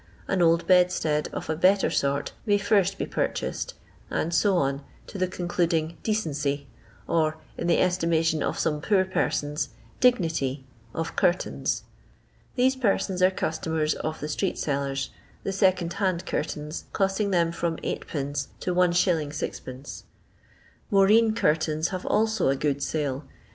[0.27, 3.75] An old bedstead of a better sort may first be pur chased,
[4.09, 6.65] and so on to the concluding" decency,"
[7.07, 9.69] or, in the estimation of some poor persons,"
[9.99, 10.63] dig nity"
[10.95, 11.83] of curtains.
[12.55, 15.11] These persons are customers of the street sellers—
[15.43, 19.65] the secondhand curtains costing them from 8d to 1«.
[19.67, 19.83] M.
[20.89, 23.25] Moreen curtains have also a good sale.